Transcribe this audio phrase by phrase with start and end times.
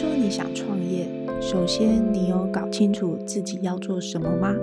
[0.00, 1.08] 说你想创业，
[1.42, 4.54] 首先你有搞清楚自己要做什么吗？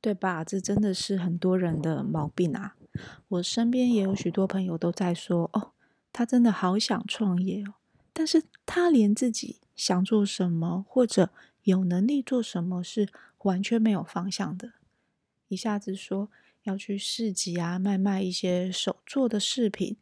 [0.00, 0.44] 对吧？
[0.44, 2.76] 这真的是很多人的毛病啊！
[3.26, 5.72] 我身边也有许多朋友都在说：“哦，
[6.12, 7.74] 他真的好想创业哦，
[8.12, 11.30] 但是他连自己想做什么或者
[11.64, 13.08] 有能力做什么是
[13.38, 14.74] 完全没有方向的。”
[15.50, 16.28] 一下子说
[16.62, 19.96] 要去市集啊，卖卖一些手做的饰品，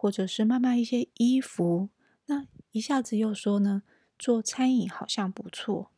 [0.00, 1.90] 或者是卖卖一些衣服，
[2.24, 3.82] 那一下子又说呢，
[4.18, 5.90] 做餐饮好像不错。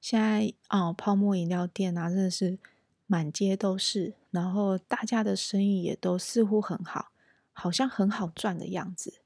[0.00, 2.58] 现在哦，泡沫饮料店啊，真的是
[3.06, 7.12] 满街都是，然后大家的生意也都似乎很好，
[7.52, 9.20] 好像很好赚的样子。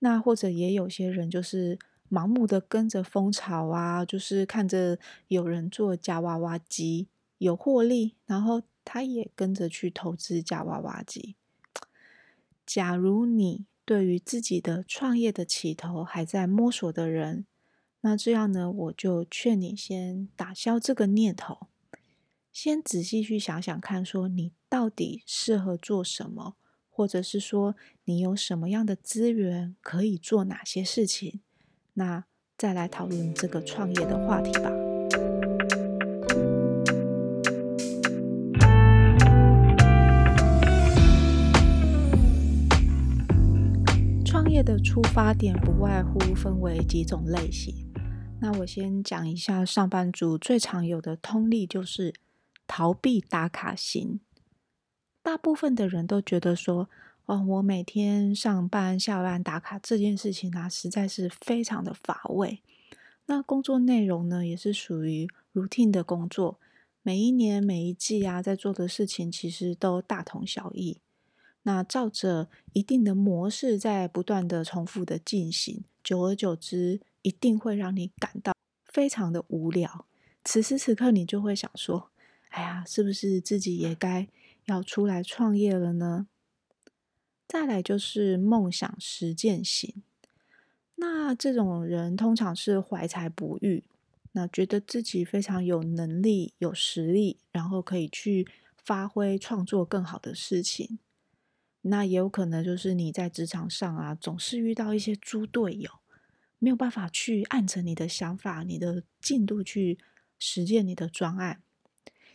[0.00, 1.78] 那或者也有些人就是
[2.10, 4.98] 盲目的跟着风潮啊，就是看着
[5.28, 11.36] 有人做夹娃娃机有获利，然后他也跟着去投资夹娃娃机。
[12.72, 17.44] 假如你对于自己的创业的起头还在摸索的人，
[18.02, 21.66] 那这样呢，我就劝你先打消这个念头，
[22.52, 26.54] 先仔细去想想看，说你到底适合做什么，
[26.88, 31.40] 或者是说你有什么样的资源可以做哪些事情，
[31.94, 32.24] 那
[32.56, 34.89] 再来讨论这个创业的话题吧。
[44.62, 47.74] 的出发点不外乎分为几种类型。
[48.40, 52.14] 那我先讲一下上班族最常有的通例，就是
[52.66, 54.20] 逃避打卡型。
[55.22, 56.88] 大部分的人都觉得说，
[57.26, 62.62] 哦，我每天上班下班打卡这件事情啊，实在是非常的乏味。
[63.26, 66.58] 那工作内容呢，也是属于 routine 的工作，
[67.02, 71.00] 每一年每一季啊，在做的事情其实都大同小异。
[71.62, 77.00] 那照着一定的模式在不断的重复的进行，久而久之。
[77.22, 78.54] 一定会让你感到
[78.86, 80.06] 非常的无聊。
[80.42, 82.10] 此时此刻，你就会想说
[82.48, 84.26] ：“哎呀，是不是自己也该
[84.64, 86.28] 要出来创业了呢？”
[87.46, 90.02] 再来就是梦想实践型。
[90.94, 93.84] 那这种人通常是怀才不遇，
[94.32, 98.48] 那觉得自己非常有能力、有实力，然后可以去
[98.82, 100.98] 发挥创作更好的事情。
[101.82, 105.90] 那也有可能就是你在职场上啊，总是遇到一些猪队友。
[106.62, 109.98] 没有办法去按着你的想法、你的进度去
[110.38, 111.62] 实践你的专案，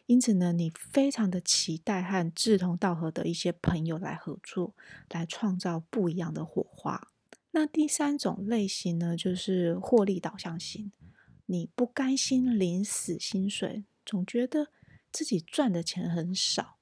[0.07, 4.73] 因此呢，你非常的期待和志同道合的一些朋友来合作，
[5.11, 7.11] 来创造不一样的火花。
[7.51, 10.91] 那第三种类型呢，就是获利导向型。
[11.45, 14.69] 你不甘心领死薪水，总觉得
[15.11, 16.77] 自己赚的钱很少，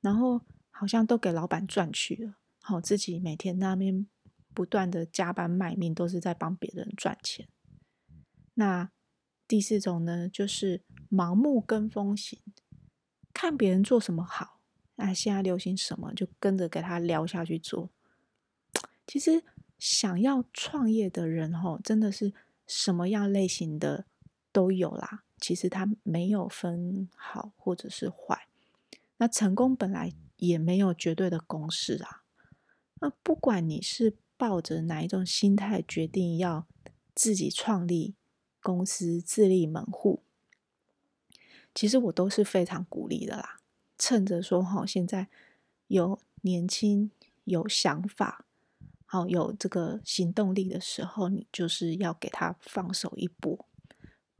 [0.00, 0.40] 然后
[0.80, 4.06] 好像都给老板赚去了，好自己每天那边。
[4.52, 7.46] 不断的加班卖命，都是在帮别人赚钱。
[8.54, 8.90] 那
[9.46, 12.40] 第四种呢，就是盲目跟风型，
[13.32, 14.58] 看别人做什么好，
[14.96, 17.90] 哎，现在流行什么就跟着给他聊下去做。
[19.06, 19.44] 其实
[19.78, 22.34] 想要创业的人，吼，真的是
[22.66, 24.04] 什么样类型的
[24.50, 25.22] 都有啦。
[25.38, 28.48] 其实他没有分好或者是坏。
[29.18, 32.24] 那成功本来也没有绝对的公式啊。
[33.00, 34.18] 那不管你是。
[34.40, 36.66] 抱着哪一种心态决定要
[37.14, 38.14] 自己创立
[38.62, 40.22] 公司、自立门户，
[41.74, 43.60] 其实我都是非常鼓励的啦。
[43.98, 45.28] 趁着说哈，现在
[45.88, 47.10] 有年轻、
[47.44, 48.46] 有想法、
[49.04, 53.68] 好有这个行动力的时候，你就是要给他放手一搏，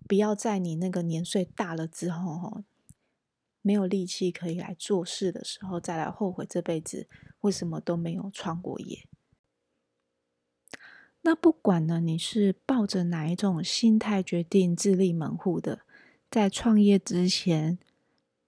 [0.08, 2.64] 不要在你那个年岁大了之后哈，
[3.62, 7.09] 没有力气可以来做事的时候，再来后悔这辈子
[7.41, 9.06] 为什么都没有创过业。
[11.22, 15.82] 那不管呢，你是抱着哪一种心态决定自立门户的，
[16.31, 17.78] 在创业之前，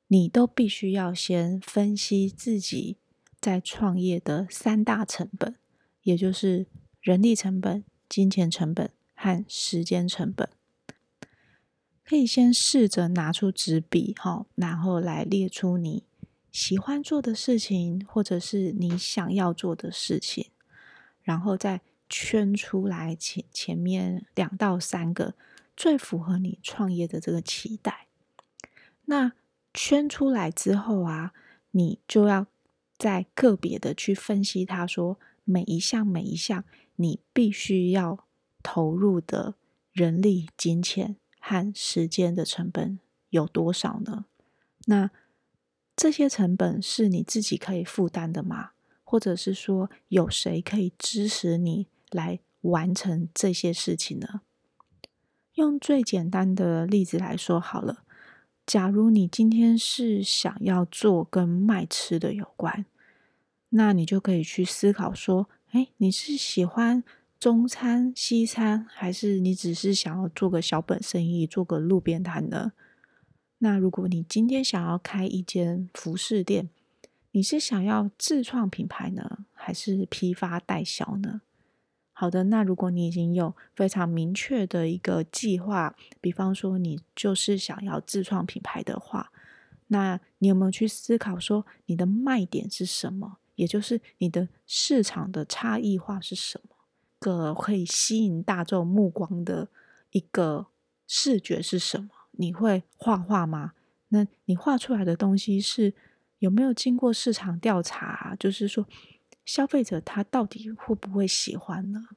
[0.08, 2.96] 你都必须要先分析自己
[3.38, 5.56] 在创业的三大成本，
[6.02, 6.66] 也就是
[7.02, 10.48] 人力成本、金钱成本和时间成本。
[12.12, 16.04] 可以先试着拿出纸笔，哈，然后来列出你
[16.50, 20.50] 喜欢做的事情，或者是你想要做的事情，
[21.22, 21.80] 然后再。
[22.14, 25.34] 圈出来前前面两到三个
[25.74, 28.08] 最符合你创业的这个期待，
[29.06, 29.32] 那
[29.72, 31.32] 圈出来之后啊，
[31.70, 32.46] 你就要
[32.98, 36.62] 再个别的去分析，他说每一项每一项
[36.96, 38.26] 你必须要
[38.62, 39.54] 投入的
[39.94, 43.00] 人力、金钱和时间的成本
[43.30, 44.26] 有多少呢？
[44.86, 45.10] 那
[45.96, 48.70] 这些成本是你自己可以负担的吗？
[49.02, 54.42] 或者是说有谁可以支持你来完成这些事情呢？
[55.54, 58.04] 用最简单的例子来说好了，
[58.64, 62.86] 假如你今天是想要做跟卖吃的有关，
[63.70, 67.02] 那你就可以去思考说：，哎，你是喜欢
[67.42, 72.70] 中餐、西餐，还是你只是想要做个小本生意，做个路边摊呢？
[73.58, 76.70] 那如果你今天想要开一间服饰店，
[77.32, 81.40] 你是想要自创品牌呢，还是批发代销呢？
[82.12, 89.32] 好的，那如果你已经有非常明确的一个计划，比方说你就是想要自创品牌的话，
[89.88, 93.38] 那你有没有去思考说你的卖点是什么？
[93.56, 96.71] 也就是你的市场的差异化是什么？
[97.22, 99.68] 个可以吸引大众目光的
[100.10, 100.66] 一个
[101.06, 102.10] 视觉是什么？
[102.32, 103.72] 你会画画吗？
[104.08, 105.94] 那你画出来的东西是
[106.40, 108.36] 有没有经过市场调查？
[108.38, 108.86] 就是说。
[109.44, 112.10] 消费者他到底会不会喜欢呢？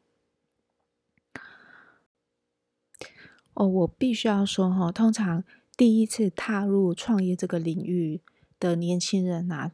[3.55, 5.43] 哦，我必须要说哈，通常
[5.75, 8.21] 第一次踏入创业这个领域
[8.59, 9.71] 的年轻人呐，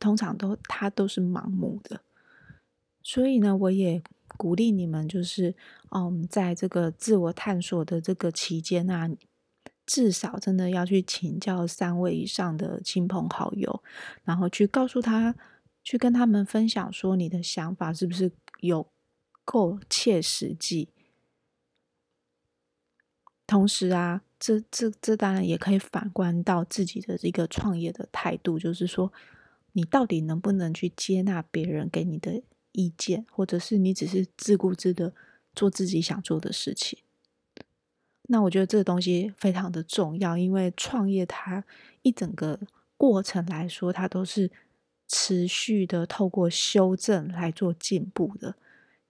[0.00, 2.00] 通常都他都是盲目的，
[3.02, 4.02] 所以呢，我也
[4.36, 5.54] 鼓励你们，就是
[5.90, 9.10] 嗯，在这个自我探索的这个期间啊，
[9.86, 13.82] 至少真的要去请教三位以上的亲朋好友，
[14.24, 15.34] 然后去告诉他。
[15.86, 18.90] 去跟他们分享，说你的想法是不是有
[19.44, 20.88] 够切实际？
[23.46, 29.12] 同时啊，这这这当然也可以反观到自己的一个创业的态度，就是说，
[29.72, 32.42] 你到底能不能去接纳别人给你的
[32.74, 35.12] 意见，或者是你只是自顾自的
[35.56, 36.98] 做自己想做的事情？
[38.28, 41.64] 那我觉得这个东西非常的重要，因为创业它
[42.02, 42.60] 一整个
[42.96, 44.50] 过程来说，它都是。
[45.06, 48.54] 持续的透过修正来做进步的。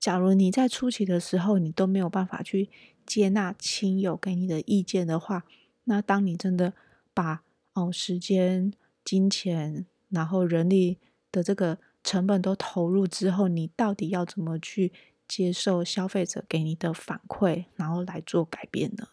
[0.00, 2.69] 假如你在初期的时候，你都没有办法去
[3.06, 5.44] 接纳亲友给你的意见的话，
[5.84, 6.75] 那当你真的
[7.14, 7.44] 把
[7.75, 8.72] 哦时间、
[9.05, 10.99] 金钱，然后人力
[11.31, 14.92] 的这个成本都投入之后，你到底要怎么去
[15.26, 19.08] 接受消费者给你的反馈，然后来做改变呢？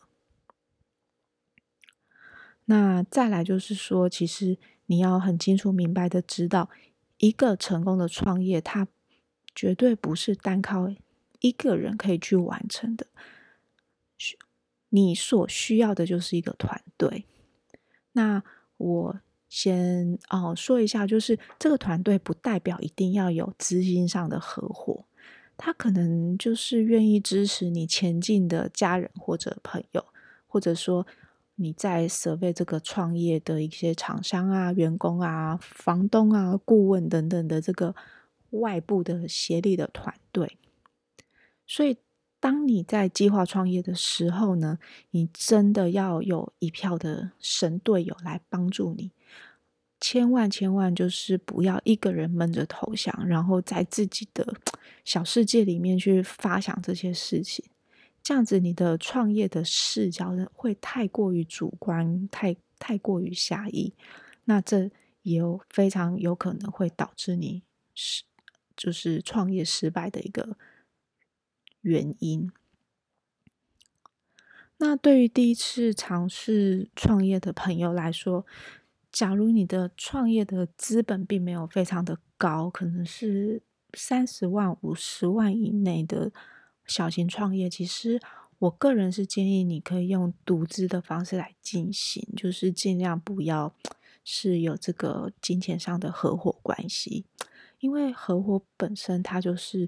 [2.65, 4.59] 那再来就是说，其实。
[4.87, 6.69] 你要很清楚明白的知道，
[7.19, 8.89] 一个成功的创业，它
[9.55, 10.93] 绝对不是单靠
[11.39, 13.07] 一个人可以去完成的。
[14.17, 14.37] 需
[14.89, 17.25] 你所需要的就是一个团队。
[18.11, 18.43] 那
[18.75, 19.21] 我
[19.51, 25.03] 先哦说一下，就是这个团队不代表一定要有资金上的合伙，
[25.57, 30.05] 他可能就是愿意支持你前进的家人或者朋友，
[30.47, 31.05] 或者说。
[31.55, 37.93] 你在设备这个创业的一些厂商啊、员工啊、房东啊、顾问等等的这个
[38.51, 40.57] 外部的协力的团队，
[41.67, 41.97] 所以
[42.41, 44.79] 当你在计划创业的时候呢，
[45.11, 49.11] 你真的要有一票的神队友来帮助你，
[49.99, 54.55] 千万千万就是不要一个人闷着头想，然后在自己的
[55.05, 57.63] 小世界里面去发想这些事情。
[58.23, 63.93] 这样子，你的创业的视角会太过于主观，太太过于狭义，
[64.45, 64.89] 那这
[65.21, 67.61] 也有非常有可能会导致你
[67.93, 68.23] 失，
[68.75, 70.57] 就是创业失败的一个
[71.81, 72.51] 原因。
[74.77, 78.45] 那对于第一次尝试创业的朋友来说，
[79.11, 83.61] 假如你的创业的资本并没有非常的高，可能是
[83.93, 86.31] 三十万、五十万以内的。
[86.83, 88.19] 小型创业，其实
[88.57, 93.73] 我个人是建议你可以用独资的方式来进行，就是尽量不要
[94.25, 97.23] 是有这个金钱上的合伙关系，
[97.79, 99.87] 因为合伙本身它就是，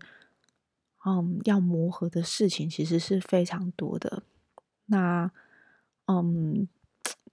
[1.05, 4.23] 嗯，要磨合的事情其实是非常多的。
[4.85, 5.31] 那，
[6.07, 6.67] 嗯，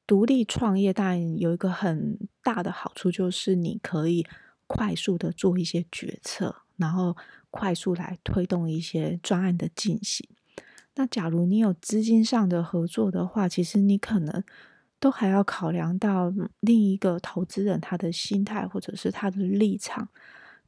[0.06, 4.26] 独立创业但有一个很大的好处，就是你可以
[4.66, 7.16] 快速的做一些决策，然后。
[7.52, 10.24] 快速来推动一些专案的进行。
[10.94, 14.44] 那假如你有资金上的合作的话，其实你可能
[15.00, 20.08] 都还要考量到另一个投资人他的心态或者是他的立场。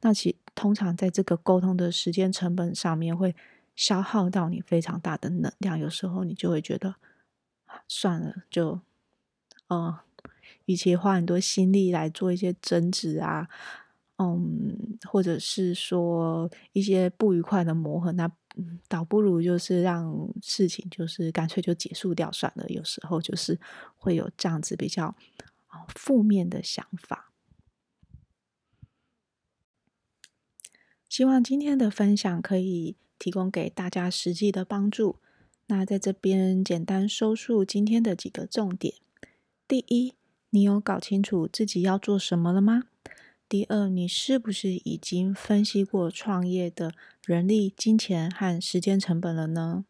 [0.03, 3.33] 那其通常在这个沟通的时间成本上面会
[3.75, 5.79] 消耗到你非常大的能量。
[5.79, 6.95] 有时候你就会觉得
[7.87, 8.81] 算了，就
[9.69, 9.95] 嗯，
[10.65, 13.49] 与其花很多心力来做一些争执啊。
[14.17, 14.77] 嗯，
[15.09, 18.29] 或者是说一些不愉快的磨合，那
[18.87, 22.63] 倒不如就是让事情就是干脆就结束掉算了。
[22.69, 23.59] 有时候就是
[23.97, 25.15] 会有这样子比较
[25.95, 27.32] 负面的想法。
[31.13, 35.17] 希望今天的分享可以提供给大家实际的帮助。
[35.67, 38.95] 那在这边简单收束今天的几个重点：
[39.67, 40.15] 第一，
[40.49, 42.85] 你有搞清楚自己要做什么了吗？
[43.47, 49.85] 第二，你是不是已经分析过创业的人力、金钱和时间成本了呢？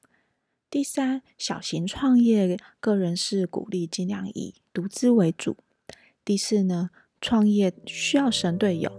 [0.69, 5.55] 第三，小型创业，个人是鼓励尽量以独资为主。
[6.25, 6.89] 第四呢，
[7.21, 8.91] 创业需要神队友，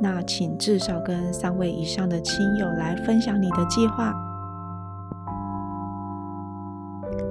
[0.00, 4.12] 那请至少跟三位以上的亲友来分享你的计划。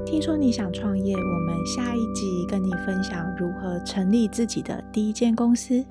[0.06, 5.84] 听说你想创业，我们下一集跟你分享如何成立自己的第一间公司。